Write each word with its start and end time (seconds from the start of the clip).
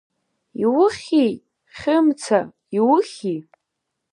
Иухьи, 0.63 1.29
Хьымца, 1.77 2.39
иухьи? 2.77 3.37